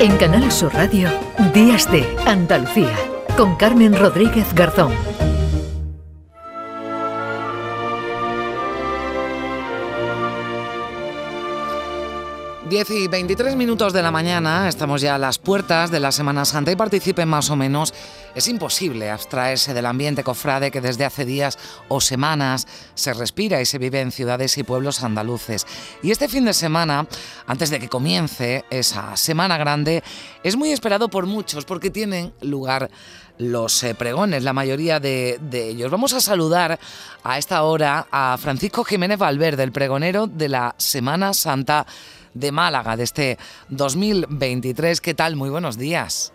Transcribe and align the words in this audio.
En 0.00 0.16
Canal 0.16 0.50
Sur 0.50 0.72
Radio, 0.72 1.10
Días 1.52 1.92
de 1.92 2.02
Andalucía, 2.24 2.96
con 3.36 3.54
Carmen 3.56 3.94
Rodríguez 3.94 4.54
Garzón. 4.54 4.94
10 12.70 12.90
y 12.92 13.08
23 13.08 13.56
minutos 13.56 13.92
de 13.92 14.00
la 14.00 14.12
mañana, 14.12 14.68
estamos 14.68 15.00
ya 15.00 15.16
a 15.16 15.18
las 15.18 15.38
puertas 15.38 15.90
de 15.90 15.98
la 15.98 16.12
Semana 16.12 16.44
Santa 16.44 16.70
y 16.70 16.76
participen 16.76 17.28
más 17.28 17.50
o 17.50 17.56
menos. 17.56 17.92
Es 18.34 18.46
imposible 18.46 19.10
abstraerse 19.10 19.74
del 19.74 19.86
ambiente 19.86 20.22
cofrade 20.22 20.70
que 20.70 20.80
desde 20.80 21.04
hace 21.04 21.24
días 21.24 21.58
o 21.88 22.00
semanas 22.00 22.68
se 22.94 23.12
respira 23.12 23.60
y 23.60 23.66
se 23.66 23.78
vive 23.78 24.00
en 24.00 24.12
ciudades 24.12 24.56
y 24.56 24.62
pueblos 24.62 25.02
andaluces. 25.02 25.66
Y 26.02 26.12
este 26.12 26.28
fin 26.28 26.44
de 26.44 26.54
semana, 26.54 27.08
antes 27.46 27.70
de 27.70 27.80
que 27.80 27.88
comience 27.88 28.64
esa 28.70 29.16
Semana 29.16 29.58
Grande, 29.58 30.04
es 30.44 30.56
muy 30.56 30.70
esperado 30.70 31.08
por 31.08 31.26
muchos 31.26 31.64
porque 31.64 31.90
tienen 31.90 32.32
lugar 32.40 32.88
los 33.38 33.82
eh, 33.82 33.94
pregones, 33.94 34.44
la 34.44 34.52
mayoría 34.52 35.00
de, 35.00 35.38
de, 35.40 35.70
ellos. 35.70 35.90
Vamos 35.90 36.12
a 36.12 36.20
saludar 36.20 36.78
a 37.24 37.38
esta 37.38 37.62
hora 37.64 38.06
a 38.12 38.36
Francisco 38.38 38.84
Jiménez 38.84 39.18
Valverde, 39.18 39.64
el 39.64 39.72
pregonero 39.72 40.26
de 40.26 40.48
la 40.48 40.74
Semana 40.78 41.34
Santa 41.34 41.86
de 42.34 42.52
Málaga 42.52 42.96
de 42.96 43.04
este 43.04 43.38
2023. 43.70 45.00
¿Qué 45.00 45.14
tal? 45.14 45.36
Muy 45.36 45.50
buenos 45.50 45.78
días. 45.78 46.32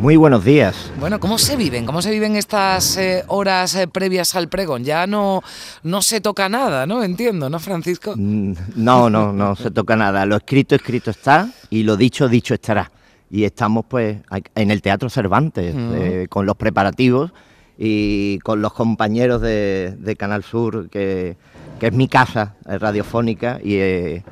Muy 0.00 0.16
buenos 0.16 0.44
días. 0.44 0.90
Bueno, 0.98 1.20
¿cómo 1.20 1.36
se 1.36 1.56
viven? 1.56 1.84
¿Cómo 1.84 2.00
se 2.00 2.10
viven 2.10 2.36
estas 2.36 2.96
eh, 2.96 3.22
horas 3.26 3.74
eh, 3.74 3.86
previas 3.86 4.34
al 4.34 4.48
pregón? 4.48 4.82
Ya 4.82 5.06
no, 5.06 5.42
no 5.82 6.00
se 6.00 6.22
toca 6.22 6.48
nada, 6.48 6.86
¿no? 6.86 7.02
Entiendo, 7.02 7.50
¿no, 7.50 7.58
Francisco? 7.58 8.14
Mm, 8.16 8.54
no, 8.76 9.10
no, 9.10 9.32
no 9.32 9.54
se 9.56 9.70
toca 9.70 9.96
nada. 9.96 10.24
Lo 10.24 10.36
escrito, 10.36 10.74
escrito 10.74 11.10
está 11.10 11.50
y 11.68 11.82
lo 11.82 11.98
dicho, 11.98 12.28
dicho 12.28 12.54
estará. 12.54 12.90
Y 13.30 13.44
estamos 13.44 13.84
pues 13.86 14.18
en 14.54 14.70
el 14.70 14.80
Teatro 14.80 15.10
Cervantes, 15.10 15.74
mm. 15.74 15.92
eh, 15.94 16.26
con 16.30 16.46
los 16.46 16.56
preparativos 16.56 17.32
y 17.76 18.38
con 18.38 18.62
los 18.62 18.72
compañeros 18.72 19.42
de, 19.42 19.94
de 19.98 20.16
Canal 20.16 20.42
Sur 20.42 20.88
que 20.88 21.36
que 21.80 21.88
es 21.88 21.92
mi 21.92 22.06
casa 22.06 22.54
radiofónica 22.64 23.58
y, 23.64 23.76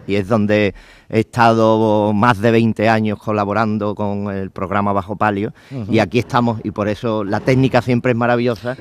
y, 0.06 0.14
es 0.14 0.28
donde 0.28 0.74
he 1.08 1.20
estado 1.20 2.12
más 2.12 2.38
de 2.40 2.50
20 2.50 2.88
años 2.88 3.18
colaborando 3.18 3.94
con 3.94 4.30
el 4.30 4.50
programa 4.50 4.92
Bajo 4.92 5.16
Palio 5.16 5.52
y 5.90 5.98
aquí 5.98 6.18
estamos 6.18 6.60
y 6.62 6.70
por 6.70 6.88
eso 6.88 7.24
la 7.24 7.40
técnica 7.40 7.80
siempre 7.82 8.12
es 8.12 8.18
maravillosa 8.18 8.76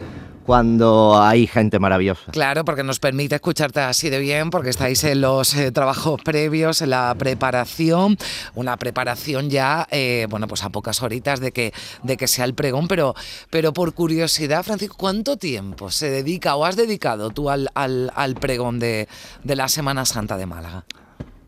cuando 0.47 1.21
hay 1.21 1.45
gente 1.45 1.77
maravillosa. 1.77 2.31
Claro, 2.31 2.63
porque 2.63 2.81
nos 2.81 2.99
permite 2.99 3.35
escucharte 3.35 3.81
así 3.81 4.09
de 4.09 4.17
bien, 4.17 4.49
porque 4.49 4.69
estáis 4.69 5.03
en 5.03 5.19
los 5.19 5.53
eh, 5.53 5.73
trabajos 5.73 6.21
previos, 6.23 6.81
en 6.81 6.91
la 6.91 7.13
preparación, 7.19 8.17
una 8.55 8.77
preparación 8.77 9.49
ya, 9.49 9.85
eh, 9.91 10.25
bueno, 10.29 10.47
pues 10.47 10.63
a 10.63 10.69
pocas 10.69 11.03
horitas 11.03 11.41
de 11.41 11.51
que, 11.51 11.73
de 12.03 12.15
que 12.15 12.27
sea 12.27 12.45
el 12.45 12.53
pregón, 12.53 12.87
pero, 12.87 13.13
pero 13.49 13.73
por 13.73 13.93
curiosidad, 13.93 14.63
Francisco, 14.63 14.95
¿cuánto 14.97 15.35
tiempo 15.35 15.91
se 15.91 16.09
dedica 16.09 16.55
o 16.55 16.63
has 16.63 16.77
dedicado 16.77 17.29
tú 17.29 17.49
al, 17.49 17.69
al, 17.73 18.35
pregón 18.39 18.79
de, 18.79 19.09
de 19.43 19.55
la 19.57 19.67
Semana 19.67 20.05
Santa 20.05 20.37
de 20.37 20.45
Málaga? 20.45 20.85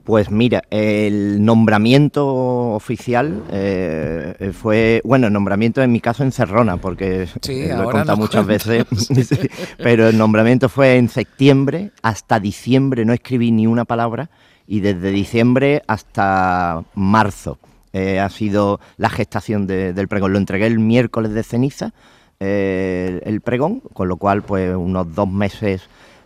Pues 0.03 0.31
mira, 0.31 0.63
el 0.71 1.43
nombramiento 1.45 2.73
oficial 2.73 3.43
eh, 3.51 4.51
fue, 4.53 5.01
bueno, 5.03 5.27
el 5.27 5.33
nombramiento 5.33 5.83
en 5.83 5.91
mi 5.91 5.99
caso 5.99 6.23
en 6.23 6.31
Cerrona, 6.31 6.77
porque 6.77 7.27
lo 7.47 7.89
he 7.89 7.91
contado 7.91 8.17
muchas 8.17 8.45
veces, 8.45 8.85
pero 9.77 10.07
el 10.07 10.17
nombramiento 10.17 10.67
fue 10.67 10.97
en 10.97 11.09
septiembre, 11.09 11.91
hasta 12.01 12.39
diciembre 12.39 13.05
no 13.05 13.13
escribí 13.13 13.51
ni 13.51 13.67
una 13.67 13.85
palabra 13.85 14.29
y 14.65 14.81
desde 14.81 15.09
diciembre 15.11 15.81
hasta 15.87 16.83
marzo 16.93 17.57
eh, 17.91 18.19
ha 18.19 18.29
sido 18.29 18.79
la 18.97 19.09
gestación 19.09 19.65
del 19.65 20.07
pregón. 20.07 20.33
Lo 20.33 20.37
entregué 20.37 20.67
el 20.67 20.79
miércoles 20.79 21.33
de 21.33 21.41
ceniza, 21.43 21.91
eh, 22.39 23.19
el 23.25 23.41
pregón, 23.41 23.81
con 23.93 24.07
lo 24.07 24.17
cual 24.17 24.43
pues 24.43 24.75
unos 24.75 25.13
dos 25.15 25.27
meses 25.27 25.81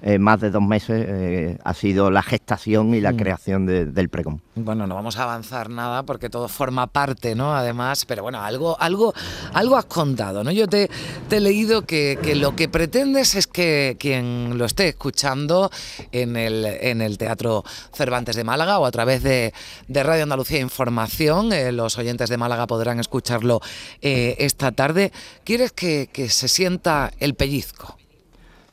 eh, 0.05 0.19
más 0.19 0.41
de 0.41 0.51
dos 0.51 0.61
meses 0.61 1.05
eh, 1.07 1.57
ha 1.63 1.73
sido 1.73 2.11
la 2.11 2.21
gestación 2.21 2.93
y 2.93 2.99
la 2.99 3.13
mm. 3.13 3.17
creación 3.17 3.65
del 3.65 4.09
pregón. 4.09 4.41
Bueno, 4.55 4.85
no 4.85 4.95
vamos 4.95 5.17
a 5.17 5.23
avanzar 5.23 5.69
nada 5.69 6.03
porque 6.03 6.29
todo 6.29 6.49
forma 6.49 6.87
parte, 6.87 7.35
¿no? 7.35 7.55
Además, 7.55 8.03
pero 8.05 8.21
bueno, 8.21 8.41
algo, 8.41 8.75
algo, 8.81 9.13
algo 9.53 9.77
has 9.77 9.85
contado, 9.85 10.43
¿no? 10.43 10.51
Yo 10.51 10.67
te, 10.67 10.89
he 11.31 11.39
leído 11.39 11.83
que, 11.83 12.17
lo 12.35 12.53
que 12.53 12.67
pretendes 12.67 13.35
es 13.35 13.47
que 13.47 13.95
quien 13.97 14.57
lo 14.57 14.65
esté 14.65 14.89
escuchando 14.89 15.71
en 16.11 16.35
el, 16.35 16.65
en 16.65 17.01
el 17.01 17.17
Teatro 17.17 17.63
Cervantes 17.93 18.35
de 18.35 18.43
Málaga 18.43 18.79
o 18.79 18.85
a 18.85 18.91
través 18.91 19.23
de, 19.23 19.53
Radio 19.87 20.23
Andalucía 20.23 20.59
Información, 20.59 21.53
eh, 21.53 21.71
los 21.71 21.97
oyentes 21.97 22.29
de 22.29 22.35
Málaga 22.35 22.67
podrán 22.67 22.99
escucharlo 22.99 23.61
esta 24.01 24.73
tarde, 24.73 25.13
quieres 25.45 25.71
que 25.71 26.27
se 26.29 26.47
sienta 26.49 27.13
el 27.19 27.35
pellizco. 27.35 27.97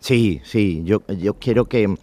Sí, 0.01 0.41
sí, 0.45 0.83
yo, 0.85 1.03
yo 1.09 1.35
quiero 1.35 1.67
que, 1.67 1.95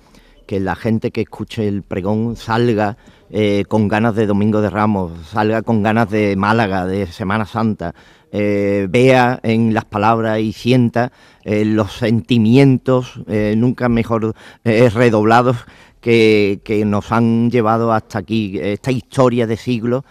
la 0.47 0.75
gente 0.75 1.09
que 1.09 1.21
escuche 1.21 1.67
el 1.67 1.81
pregón 1.81 2.35
salga 2.35 2.95
eh, 3.31 3.65
con 3.67 3.87
ganas 3.87 4.15
de 4.15 4.27
Domingo 4.27 4.61
de 4.61 4.69
Ramos, 4.69 5.11
salga 5.27 5.63
con 5.63 5.81
ganas 5.81 6.09
de 6.11 6.35
Málaga, 6.35 6.85
de 6.85 7.07
Semana 7.07 7.47
Santa, 7.47 7.95
eh, 8.31 8.85
vea 8.87 9.39
en 9.41 9.73
las 9.73 9.85
palabras 9.85 10.39
y 10.39 10.53
sienta 10.53 11.11
eh, 11.43 11.65
los 11.65 11.93
sentimientos, 11.93 13.19
nunca 13.55 13.89
mejor 13.89 14.35
redoblados, 14.63 15.57
que, 15.99 16.61
que, 16.63 16.85
nos 16.85 17.11
han 17.11 17.49
llevado 17.49 17.91
hasta 17.91 18.19
aquí, 18.19 18.59
esta 18.61 18.91
historia 18.91 19.47
de 19.47 19.57
siglos 19.57 20.03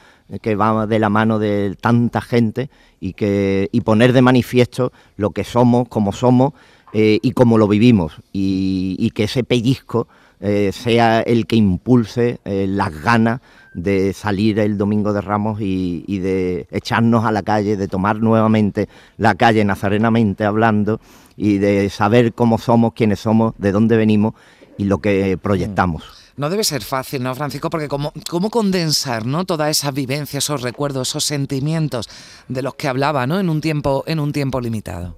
que 0.43 0.57
va 0.57 0.89
de 0.89 0.99
la 0.99 1.09
mano 1.09 1.39
de 1.39 1.77
tanta 1.81 2.21
gente 2.21 2.69
y, 2.99 3.13
que, 3.13 3.69
y 3.71 3.83
poner 3.83 4.13
de 4.13 4.23
manifiesto 4.23 4.93
lo 5.17 5.31
que 5.31 5.45
somos, 5.45 5.87
como 5.89 6.13
somos 6.13 6.53
eh, 6.99 7.19
y 7.21 7.33
cómo 7.33 7.59
lo 7.59 7.69
vivimos 7.69 8.15
y, 8.33 9.11
que 9.15 9.25
ese 9.25 9.45
pellizco 9.45 10.09
eh, 10.41 10.71
sea 10.73 11.21
el 11.21 11.47
que 11.47 11.57
impulse 11.57 12.41
eh, 12.47 12.65
las 12.67 13.03
ganas 13.03 13.43
de 13.75 14.15
salir 14.15 14.59
el 14.61 14.79
domingo 14.79 15.13
de 15.13 15.21
Ramos 15.21 15.61
y, 15.61 16.19
de 16.21 16.67
echarnos 16.71 17.27
a 17.27 17.33
la 17.33 17.43
calle, 17.43 17.77
de 17.77 17.87
tomar 17.87 18.23
nuevamente 18.23 18.89
la 19.19 19.35
calle 19.35 19.63
nazarenamente 19.63 20.47
hablando 20.47 20.99
y 21.37 21.59
de 21.59 21.91
saber 21.91 22.33
cómo 22.33 22.57
somos, 22.57 22.95
quiénes 22.95 23.21
somos, 23.21 23.53
de 23.59 23.73
dónde 23.73 23.99
venimos 23.99 24.33
y 24.79 24.85
lo 24.85 24.97
que 24.97 25.37
proyectamos. 25.37 26.03
Mm. 26.03 26.41
No 26.41 26.49
debe 26.49 26.65
ser 26.65 26.83
fácil, 26.83 27.23
¿no, 27.23 27.35
Francisco? 27.35 27.69
Porque 27.69 27.89
cómo, 27.89 28.15
cómo 28.31 28.49
condensar, 28.49 29.27
¿no? 29.27 29.45
Toda 29.45 29.69
esa 29.69 29.91
vivencia, 29.91 30.39
esos 30.39 30.63
recuerdos, 30.63 31.11
esos 31.11 31.25
sentimientos 31.25 32.09
de 32.49 32.63
los 32.63 32.75
que 32.75 32.89
hablaba, 32.89 33.27
¿no? 33.27 33.39
En 33.39 33.51
un 33.51 33.61
tiempo, 33.61 34.03
en 34.07 34.19
un 34.19 34.33
tiempo 34.33 34.63
limitado. 34.63 35.15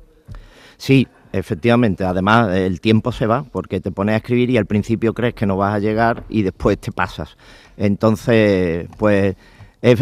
Sí, 0.79 1.09
Efectivamente, 1.39 2.05
además 2.05 2.55
el 2.55 2.81
tiempo 2.81 3.13
se 3.13 3.27
va 3.27 3.45
porque 3.45 3.81
te 3.81 3.91
pones 3.91 4.15
a 4.15 4.17
escribir 4.17 4.51
y 4.51 4.57
al 4.57 4.67
principio 4.67 5.15
crees 5.15 5.35
que 5.35 5.47
no 5.47 5.57
vas 5.57 5.75
a 5.75 5.79
llegar 5.79 6.25
y 6.29 6.43
después 6.43 6.79
te 6.79 6.93
pasas. 6.93 7.37
Entonces, 7.77 8.89
pues, 8.99 9.37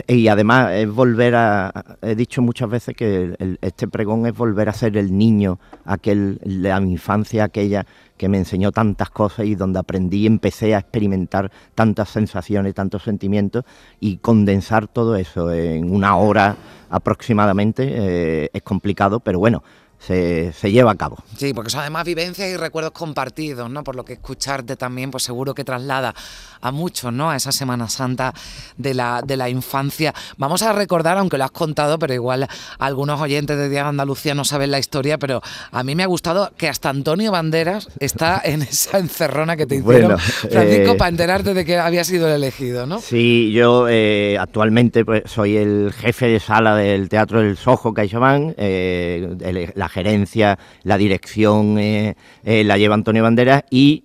y 0.07 0.29
además 0.29 0.73
es 0.73 0.91
volver 0.91 1.35
a, 1.35 1.85
he 2.01 2.15
dicho 2.15 2.41
muchas 2.41 2.71
veces 2.71 2.97
que 2.97 3.37
este 3.61 3.87
pregón 3.87 4.27
es 4.27 4.35
volver 4.35 4.71
a 4.71 4.73
ser 4.73 4.97
el 4.97 5.17
niño, 5.17 5.59
aquel, 5.85 6.41
la 6.45 6.81
infancia 6.81 7.45
aquella 7.45 7.87
que 8.17 8.29
me 8.29 8.39
enseñó 8.39 8.73
tantas 8.73 9.11
cosas 9.11 9.45
y 9.45 9.55
donde 9.55 9.79
aprendí 9.79 10.23
y 10.23 10.27
empecé 10.27 10.75
a 10.75 10.79
experimentar 10.79 11.51
tantas 11.75 12.09
sensaciones, 12.09 12.75
tantos 12.75 13.03
sentimientos 13.03 13.65
y 14.01 14.17
condensar 14.17 14.89
todo 14.89 15.17
eso 15.17 15.53
en 15.53 15.95
una 15.95 16.17
hora 16.17 16.57
aproximadamente 16.89 17.85
eh, 17.87 18.51
es 18.55 18.63
complicado, 18.63 19.21
pero 19.21 19.39
bueno, 19.39 19.63
se, 19.99 20.53
lleva 20.71 20.93
a 20.93 20.95
cabo. 20.95 21.17
Sí, 21.37 21.53
porque 21.53 21.71
son 21.71 21.81
además 21.81 22.05
vivencias 22.05 22.49
y 22.49 22.57
recuerdos 22.57 22.93
compartidos, 22.93 23.71
¿no? 23.71 23.83
Por 23.83 23.97
lo 23.97 24.05
que 24.05 24.15
escucharte 24.15 24.77
también, 24.77 25.11
pues 25.11 25.25
seguro 25.25 25.55
que 25.55 25.65
traslada 25.65 26.15
a 26.61 26.71
muchos, 26.71 27.13
¿no? 27.13 27.31
A 27.31 27.37
esa 27.37 27.53
Semana 27.53 27.89
Santa 27.89 28.33
de 28.77 28.95
la, 28.95 29.23
de 29.25 29.37
la 29.37 29.49
infancia. 29.49 30.15
Vamos 30.37 30.63
a 30.63 30.73
recordar, 30.73 31.19
aunque 31.19 31.39
lo 31.39 31.45
has 31.45 31.51
contado, 31.51 31.99
pero 31.99 32.15
igual 32.15 32.49
algunos 32.79 33.21
oyentes 33.21 33.57
de 33.57 33.69
Día 33.69 33.89
Andalucía 33.89 34.35
no 34.35 34.45
saben 34.45 34.71
la 34.71 34.79
historia, 34.79 35.19
pero 35.19 35.43
a 35.71 35.83
mí 35.83 35.95
me 35.95 36.03
ha 36.03 36.07
gustado 36.07 36.53
que 36.57 36.69
hasta 36.69 36.89
Antonio 36.89 37.33
Banderas 37.33 37.89
está 38.01 38.41
en 38.45 38.63
esa 38.63 38.99
encerrona 38.99 39.57
que 39.57 39.67
te 39.67 39.77
hicieron, 39.77 40.19
Francisco, 40.19 40.93
eh, 40.93 40.97
para 40.97 41.09
enterarte 41.09 41.55
de 41.55 41.65
que 41.65 41.79
había 41.79 42.05
sido 42.05 42.29
el 42.29 42.35
elegido, 42.35 42.87
¿no? 42.87 43.01
Sí, 43.01 43.53
yo 43.53 43.87
eh, 43.89 44.37
actualmente 44.39 45.05
pues, 45.05 45.23
soy 45.27 45.57
el 45.57 45.93
jefe 45.93 46.27
de 46.27 46.41
sala 46.41 46.77
del 46.77 47.09
Teatro 47.09 47.41
del 47.41 47.57
Sojo 47.57 47.93
CaixaBank, 47.93 48.55
eh, 48.57 49.73
la 49.75 49.86
gerencia, 49.89 50.59
la 50.83 50.99
dirección 50.99 51.77
la 51.77 52.79
lleva 52.79 52.95
Antonio 52.95 53.23
Banderas 53.23 53.65
y 53.71 54.05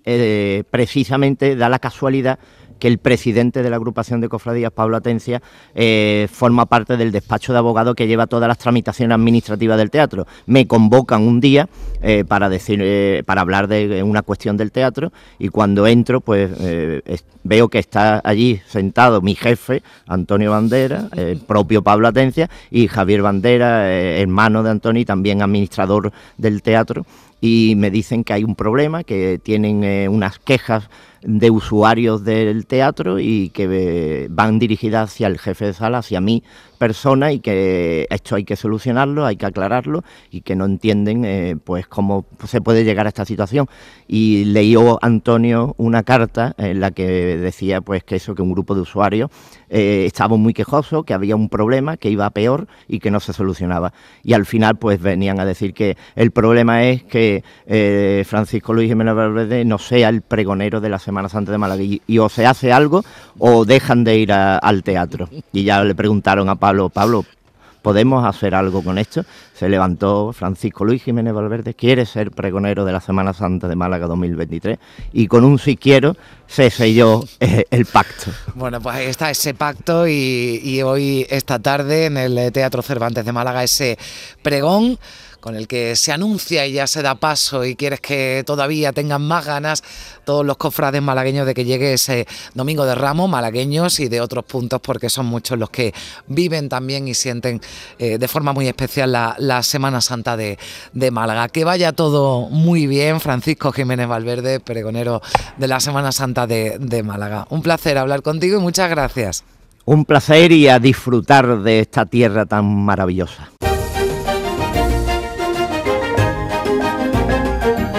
precisamente 0.70 1.56
da 1.56 1.70
la 1.70 1.80
casualidad 1.80 2.40
que 2.82 2.88
el 2.88 2.98
presidente 2.98 3.62
de 3.62 3.70
la 3.70 3.76
agrupación 3.76 4.22
de 4.22 4.28
cofradías, 4.28 4.72
Pablo 4.72 4.98
Atencia, 4.98 5.40
eh, 5.76 6.28
forma 6.32 6.66
parte 6.66 6.98
del 6.98 7.12
despacho 7.12 7.54
de 7.54 7.60
abogado 7.60 7.94
que 7.94 8.08
lleva 8.08 8.26
todas 8.26 8.48
las 8.48 8.58
tramitaciones 8.58 9.14
administrativas 9.14 9.78
del 9.78 9.92
teatro. 9.92 10.26
Me 10.48 10.66
convocan 10.66 11.22
un 11.22 11.40
día 11.40 11.70
eh, 12.02 12.26
para 12.28 12.50
decir, 12.50 12.80
eh, 12.82 13.22
para 13.24 13.42
hablar 13.42 13.68
de 13.68 14.02
una 14.02 14.24
cuestión 14.24 14.58
del 14.58 14.72
teatro 14.72 15.14
y 15.38 15.50
cuando 15.50 15.86
entro, 15.86 16.22
pues 16.22 16.50
veo 17.44 17.70
que 17.70 17.78
está 17.78 18.20
allí 18.24 18.60
sentado 18.68 19.22
mi 19.22 19.36
jefe, 19.36 19.84
Antonio 20.08 20.50
Bandera, 20.50 21.08
el 21.16 21.40
propio 21.40 21.84
Pablo 21.84 22.08
Atencia 22.08 22.50
y 22.72 22.88
Javier 22.88 23.22
Bandera, 23.22 23.92
hermano 23.92 24.64
de 24.64 24.72
Antonio 24.72 25.04
y 25.04 25.06
también 25.06 25.44
administrador 25.44 26.12
del 26.38 26.64
teatro 26.64 27.06
y 27.42 27.74
me 27.76 27.90
dicen 27.90 28.24
que 28.24 28.34
hay 28.34 28.44
un 28.44 28.56
problema, 28.56 29.04
que 29.04 29.40
tienen 29.44 29.84
eh, 29.84 30.08
unas 30.08 30.38
quejas 30.38 30.88
de 31.24 31.52
usuarios 31.52 32.24
del 32.24 32.66
teatro 32.66 33.20
y 33.20 33.50
que 33.50 33.68
eh, 33.70 34.28
van 34.30 34.60
dirigidas 34.60 35.12
hacia 35.12 35.28
el 35.28 35.38
jefe 35.38 35.66
de 35.66 35.74
sala, 35.74 36.00
hacia 36.00 36.22
mí 36.22 36.44
persona 36.80 37.32
y 37.32 37.40
que 37.40 38.08
esto 38.10 38.36
hay 38.36 38.44
que 38.44 38.56
solucionarlo, 38.56 39.24
hay 39.24 39.36
que 39.36 39.46
aclararlo 39.46 40.04
y 40.32 40.42
que 40.42 40.56
no 40.56 40.66
entienden 40.66 41.24
eh, 41.26 41.56
pues 41.64 41.86
cómo 41.86 42.26
se 42.46 42.60
puede 42.60 42.84
llegar 42.84 43.06
a 43.06 43.10
esta 43.10 43.24
situación. 43.24 43.68
Y 44.08 44.46
leyó 44.46 44.98
Antonio 45.06 45.76
una 45.78 46.02
carta 46.02 46.56
en 46.58 46.80
la 46.80 46.90
que 46.90 47.38
decía 47.38 47.82
pues 47.82 48.04
que 48.04 48.16
eso, 48.16 48.34
que 48.34 48.42
un 48.42 48.52
grupo 48.52 48.74
de 48.74 48.82
usuarios 48.82 49.30
eh, 49.70 50.06
estaba 50.08 50.38
muy 50.38 50.56
quejoso, 50.56 51.04
que 51.04 51.14
había 51.14 51.36
un 51.36 51.50
problema, 51.50 51.98
que 51.98 52.10
iba 52.10 52.28
peor 52.32 52.68
y 52.88 52.98
que 52.98 53.12
no 53.12 53.20
se 53.20 53.32
solucionaba. 53.32 53.94
Y 54.24 54.34
al 54.34 54.48
final 54.48 54.78
pues 54.78 55.00
venían 55.00 55.40
a 55.40 55.46
decir 55.46 55.76
que 55.76 55.98
el 56.16 56.32
problema 56.32 56.84
es 56.86 57.04
que 57.04 57.31
eh, 57.66 58.24
Francisco 58.28 58.74
Luis 58.74 58.90
Jiménez 58.90 59.16
Valverde 59.16 59.66
no 59.66 59.78
sea 59.78 60.10
el 60.10 60.22
pregonero 60.22 60.82
de 60.82 60.90
la 60.90 61.00
Semana 61.00 61.30
Santa 61.30 61.52
de 61.52 61.58
Málaga 61.58 61.82
y, 61.84 62.18
o 62.18 62.30
se 62.30 62.46
hace 62.46 62.72
algo 62.72 63.04
o 63.40 63.66
dejan 63.66 64.04
de 64.04 64.18
ir 64.18 64.32
al 64.32 64.84
teatro. 64.84 65.30
Y 65.52 65.64
ya 65.64 65.84
le 65.84 65.96
preguntaron 65.96 66.50
a 66.50 66.56
Pablo 66.56 66.90
Pablo, 66.90 67.26
¿podemos 67.82 68.26
hacer 68.26 68.56
algo 68.56 68.84
con 68.84 68.98
esto? 68.98 69.26
Se 69.54 69.70
levantó 69.70 70.34
Francisco 70.34 70.86
Luis 70.86 71.04
Jiménez 71.04 71.34
Valverde, 71.34 71.74
quiere 71.74 72.06
ser 72.06 72.32
pregonero 72.32 72.86
de 72.86 72.92
la 72.92 73.02
Semana 73.02 73.34
Santa 73.34 73.68
de 73.68 73.76
Málaga 73.76 74.08
2023 74.08 74.78
y 75.14 75.28
con 75.28 75.44
un 75.44 75.60
si 75.60 75.78
quiero 75.78 76.16
se 76.48 76.70
selló 76.70 77.24
eh, 77.40 77.66
el 77.72 77.86
pacto. 77.86 78.32
Bueno, 78.56 78.82
pues 78.82 78.96
ahí 78.96 79.06
está 79.06 79.30
ese 79.30 79.54
pacto 79.54 80.08
y, 80.08 80.62
y 80.64 80.82
hoy, 80.82 81.26
esta 81.30 81.60
tarde, 81.60 82.06
en 82.06 82.18
el 82.18 82.52
Teatro 82.52 82.82
Cervantes 82.82 83.26
de 83.26 83.32
Málaga, 83.32 83.64
ese 83.64 83.98
pregón 84.42 84.98
con 85.42 85.56
el 85.56 85.68
que 85.68 85.96
se 85.96 86.14
anuncia 86.14 86.66
y 86.66 86.74
ya 86.74 86.88
se 86.88 87.02
da 87.02 87.16
paso 87.16 87.66
y 87.66 87.76
quieres 87.76 88.00
que 88.00 88.44
todavía 88.46 88.94
tengan 88.94 89.22
más 89.24 89.46
ganas 89.46 89.84
todos 90.24 90.46
los 90.46 90.56
cofrades 90.58 91.02
malagueños 91.02 91.46
de 91.46 91.54
que 91.54 91.66
llegue 91.66 91.94
ese 91.94 92.28
domingo 92.54 92.86
de 92.86 92.96
Ramos, 92.96 93.30
malagueños 93.30 94.00
y 94.00 94.08
de 94.08 94.22
otros 94.22 94.46
puntos, 94.46 94.80
porque 94.82 95.10
son 95.10 95.26
muchos 95.26 95.58
los 95.58 95.70
que 95.70 95.94
viven 96.28 96.70
también 96.70 97.08
y 97.08 97.14
sienten 97.14 97.60
eh, 98.00 98.18
de 98.18 98.28
forma 98.28 98.54
muy 98.54 98.68
especial 98.68 99.12
la, 99.12 99.64
Semana 99.64 100.02
Santa 100.02 100.38
de, 100.38 100.58
Málaga. 101.12 101.50
Que 101.50 101.64
vaya 101.64 101.92
todo 101.92 102.50
muy 102.50 102.88
bien, 102.88 103.20
Francisco 103.20 103.72
Jiménez 103.72 104.08
Valverde, 104.08 104.60
pregonero 104.60 105.22
de 105.58 105.68
la 105.68 105.80
Semana 105.80 106.12
Santa 106.12 106.48
de, 106.48 106.78
de 106.80 107.04
Málaga. 107.04 107.48
Un 107.50 107.62
placer 107.62 107.98
hablar 107.98 108.22
contigo 108.22 108.60
y 108.60 108.62
muchas 108.62 108.90
gracias. 108.90 109.44
Un 109.86 110.06
placer 110.06 110.52
y 110.52 110.68
a 110.68 110.80
disfrutar 110.80 111.62
de 111.64 111.80
esta 111.80 112.06
tierra 112.06 112.46
tan 112.46 112.66
maravillosa. 112.86 113.52